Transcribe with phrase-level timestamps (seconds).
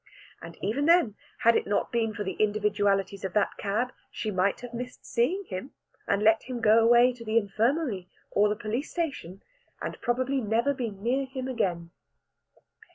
[0.41, 4.61] And even then, had it not been for the individualities of that cab, she might
[4.61, 5.73] have missed seeing him,
[6.07, 9.43] and let him go away to the infirmary or the police station,
[9.79, 11.91] and probably never been near him again.